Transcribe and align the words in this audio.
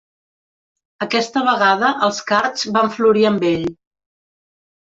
Aquesta 1.05 1.43
vegada, 1.49 1.91
els 2.07 2.21
Cards 2.31 2.65
van 2.79 2.93
florir 2.97 3.29
amb 3.33 3.47
ell. 3.55 3.69